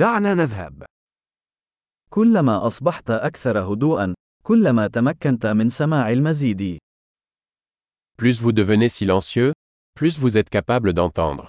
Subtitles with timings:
[0.00, 0.84] دعنا نذهب.
[2.10, 6.78] كلما أصبحت أكثر هدوءا، كلما تمكنت من سماع المزيد.
[8.16, 9.52] Plus vous devenez silencieux,
[9.94, 11.48] plus vous êtes capable d'entendre.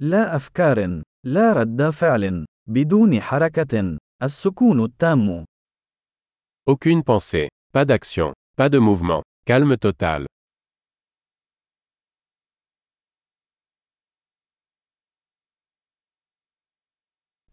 [0.00, 5.44] لا أفكار، لا رد فعل، بدون حركة، السكون التام.
[6.66, 10.26] Aucune pensée, pas d'action, pas de mouvement, calme total.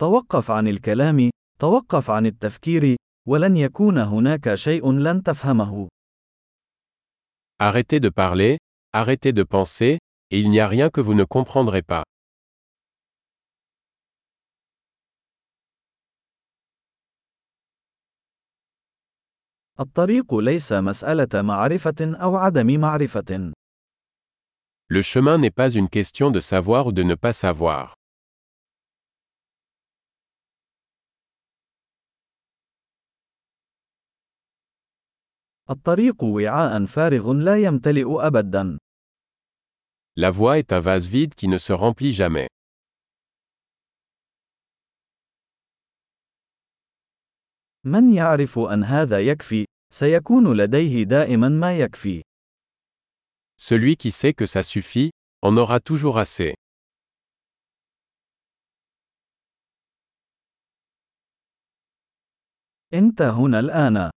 [0.00, 2.96] توقف عن الكلام، توقف عن التفكير،
[3.28, 5.88] ولن يكون هناك شيء لن تفهمه.
[7.62, 8.56] Arrêtez de parler,
[8.94, 9.98] arrêtez de penser,
[10.30, 12.04] et il n'y a rien que vous ne comprendrez pas.
[19.80, 23.52] الطريق ليس مسألة معرفة أو عدم معرفة.
[24.88, 27.99] Le chemin n'est pas une question de savoir ou de ne pas savoir.
[35.70, 38.78] الطريق وعاء فارغ لا يمتلئ أبدا.
[40.16, 42.48] La voie est un vase vide qui ne se remplit jamais.
[47.84, 52.22] من يعرف أن هذا يكفي، سيكون لديه دائما ما يكفي.
[53.56, 55.10] Celui qui sait que ça suffit,
[55.42, 56.54] en aura toujours assez.
[62.94, 64.10] أنت هنا الآن.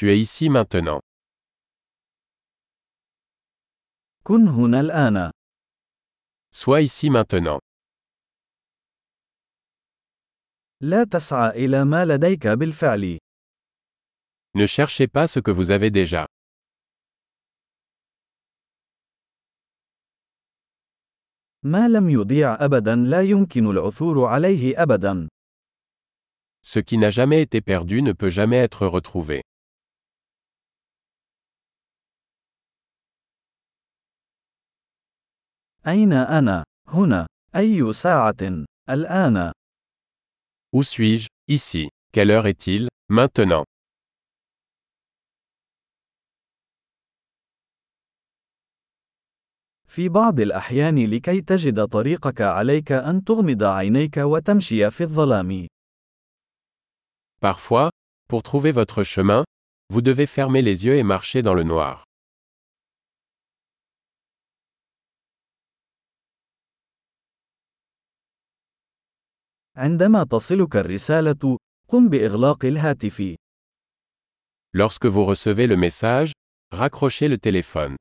[0.00, 1.00] Tu es ici maintenant.
[4.24, 5.30] كن هنا الآن.
[6.52, 7.58] Sois ici maintenant.
[10.80, 13.18] لا تسعى إلى ما لديك بالفعل.
[14.54, 16.26] Ne cherchez pas ce que vous avez déjà.
[21.62, 25.28] ما لم يضيع أبدا لا يمكن العثور عليه أبدا.
[26.62, 29.42] Ce qui n'a jamais été perdu ne peut jamais être retrouvé.
[35.87, 37.27] أين أنا؟ هنا.
[37.55, 39.51] أي ساعة؟ الآن.
[40.73, 41.89] Où suis-je Ici.
[42.13, 43.65] Quelle heure est-il Maintenant.
[49.87, 55.67] في بعض الأحيان لكي تجد طريقك عليك أن تغمض عينيك وتمشي في الظلام.
[57.41, 57.89] Parfois,
[58.29, 59.43] pour trouver votre chemin,
[59.89, 62.05] vous devez fermer les yeux et marcher dans le noir.
[69.81, 73.35] عندما تصلك الرسالة، قم بإغلاق الهاتف.
[74.73, 76.31] Lorsque vous recevez le message,
[76.71, 77.95] raccrochez le téléphone.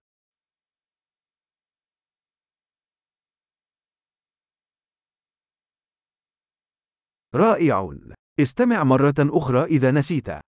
[7.34, 7.98] رائع.
[8.41, 10.50] استمع مرة أخرى إذا نسيت.